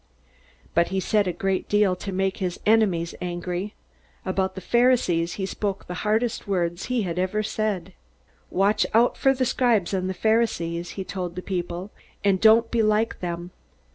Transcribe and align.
But 0.73 0.87
he 0.87 0.99
said 0.99 1.27
a 1.27 1.31
great 1.31 1.69
deal 1.69 1.95
to 1.97 2.11
make 2.11 2.37
his 2.37 2.59
enemies 2.65 3.13
angry. 3.21 3.75
About 4.25 4.55
the 4.55 4.59
Pharisees 4.59 5.33
he 5.33 5.45
spoke 5.45 5.85
the 5.85 5.93
hardest 6.01 6.47
words 6.47 6.85
he 6.85 7.05
ever 7.05 7.43
said. 7.43 7.93
"Watch 8.49 8.87
out 8.95 9.15
for 9.15 9.31
the 9.31 9.45
scribes 9.45 9.93
and 9.93 10.09
the 10.09 10.15
Pharisees," 10.15 10.93
he 10.97 11.03
told 11.03 11.35
the 11.35 11.43
people, 11.43 11.91
"and 12.23 12.41
don't 12.41 12.71
be 12.71 12.81
like 12.81 13.19
them. 13.19 13.51